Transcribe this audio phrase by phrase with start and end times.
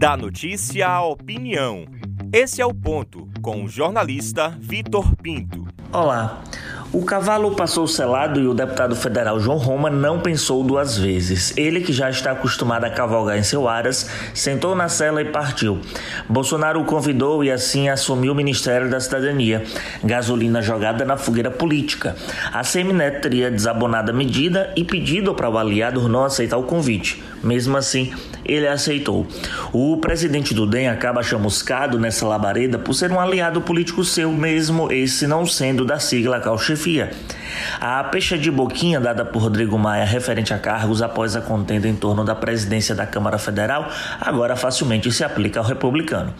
[0.00, 1.84] Da notícia à opinião.
[2.32, 5.68] Esse é o ponto com o jornalista Vitor Pinto.
[5.92, 6.42] Olá.
[6.92, 11.56] O cavalo passou selado e o deputado federal João Roma não pensou duas vezes.
[11.56, 15.80] Ele, que já está acostumado a cavalgar em seu aras, sentou na cela e partiu.
[16.28, 19.62] Bolsonaro o convidou e assim assumiu o Ministério da Cidadania.
[20.02, 22.16] Gasolina jogada na fogueira política.
[22.52, 27.22] A Semineto teria desabonado a medida e pedido para o aliado não aceitar o convite.
[27.42, 28.12] Mesmo assim,
[28.52, 29.26] ele aceitou.
[29.72, 34.90] O presidente do DEM acaba chamuscado nessa labareda por ser um aliado político seu, mesmo
[34.92, 37.10] esse não sendo da sigla Calchefia.
[37.80, 41.94] A pecha de boquinha dada por Rodrigo Maia referente a cargos após a contenda em
[41.94, 46.32] torno da presidência da Câmara Federal agora facilmente se aplica ao republicano.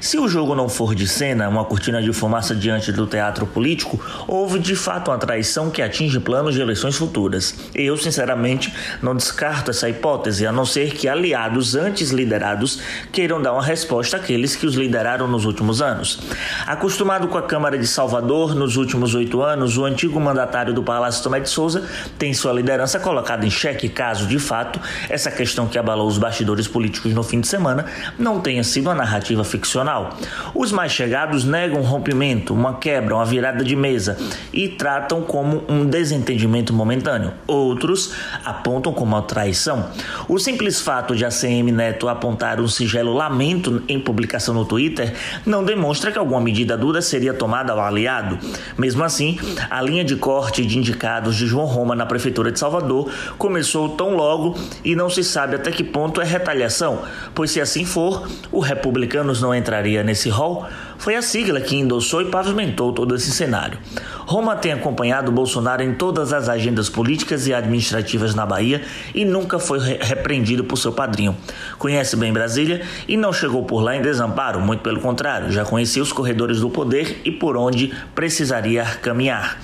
[0.00, 4.00] Se o jogo não for de cena, uma cortina de fumaça diante do teatro político,
[4.26, 7.54] houve de fato uma traição que atinge planos de eleições futuras.
[7.74, 8.72] Eu, sinceramente,
[9.02, 12.80] não descarto essa hipótese, a não ser que aliados antes liderados
[13.12, 16.20] queiram dar uma resposta àqueles que os lideraram nos últimos anos.
[16.66, 21.22] Acostumado com a Câmara de Salvador nos últimos oito anos, o antigo mandatário do Palácio
[21.22, 21.84] Tomé de Souza
[22.18, 26.66] tem sua liderança colocada em xeque caso, de fato, essa questão que abalou os bastidores
[26.66, 27.86] políticos no fim de semana
[28.18, 30.16] não tenha sido uma narrativa ficcional.
[30.54, 34.18] Os mais chegados negam um rompimento, uma quebra, uma virada de mesa
[34.52, 37.32] e tratam como um desentendimento momentâneo.
[37.46, 38.12] Outros
[38.44, 39.90] apontam como uma traição.
[40.28, 45.12] O simples fato de a CM Neto apontar um singelo lamento em publicação no Twitter
[45.44, 48.38] não demonstra que alguma medida dura seria tomada ao aliado.
[48.78, 53.12] Mesmo assim, a linha de corte de indicados de João Roma na Prefeitura de Salvador
[53.36, 57.02] começou tão logo e não se sabe até que ponto é retaliação,
[57.34, 60.66] pois se assim for, o Republicanos não entraria nesse rol.
[61.04, 63.78] Foi a sigla que endossou e pavimentou todo esse cenário.
[64.20, 68.80] Roma tem acompanhado Bolsonaro em todas as agendas políticas e administrativas na Bahia
[69.14, 71.36] e nunca foi repreendido por seu padrinho.
[71.78, 76.02] Conhece bem Brasília e não chegou por lá em desamparo, muito pelo contrário, já conhecia
[76.02, 79.60] os corredores do poder e por onde precisaria caminhar.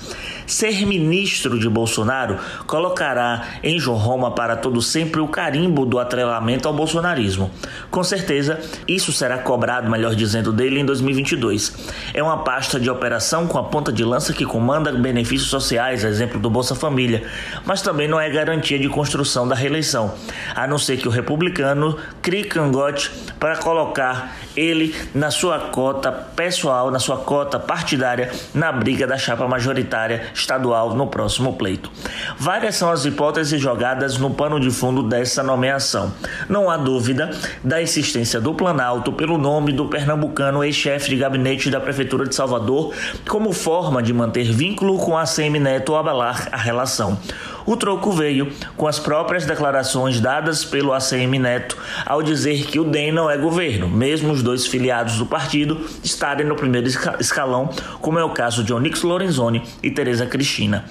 [0.51, 6.67] Ser ministro de Bolsonaro colocará em João Roma para todo sempre o carimbo do atrelamento
[6.67, 7.49] ao bolsonarismo.
[7.89, 11.73] Com certeza, isso será cobrado, melhor dizendo, dele em 2022.
[12.13, 16.37] É uma pasta de operação com a ponta de lança que comanda benefícios sociais, exemplo
[16.37, 17.23] do Bolsa Família,
[17.65, 20.13] mas também não é garantia de construção da reeleição,
[20.53, 23.09] a não ser que o republicano crie cangote
[23.39, 29.47] para colocar ele na sua cota pessoal, na sua cota partidária, na briga da chapa
[29.47, 31.91] majoritária estadual no próximo pleito.
[32.37, 36.11] Várias são as hipóteses jogadas no pano de fundo dessa nomeação.
[36.49, 37.31] Não há dúvida
[37.63, 42.93] da existência do Planalto pelo nome do pernambucano ex-chefe de gabinete da Prefeitura de Salvador,
[43.27, 47.17] como forma de manter vínculo com a CM Neto ou abalar a relação.
[47.65, 52.83] O troco veio com as próprias declarações dadas pelo ACM Neto ao dizer que o
[52.83, 56.87] DEM não é governo, mesmo os dois filiados do partido estarem no primeiro
[57.19, 57.69] escalão,
[58.01, 60.85] como é o caso de Onyx Lorenzoni e Tereza Cristina.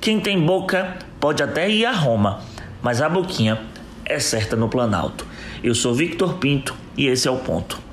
[0.00, 2.40] Quem tem boca pode até ir a Roma,
[2.82, 3.60] mas a boquinha
[4.04, 5.26] é certa no Planalto.
[5.62, 7.84] Eu sou Victor Pinto e esse é o ponto.